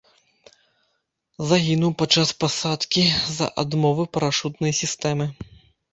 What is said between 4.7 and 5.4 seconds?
сістэмы.